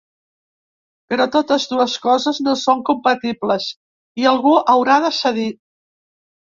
[1.11, 3.69] Però totes dues coses no són compatibles
[4.23, 5.51] i algú haurà de cedir.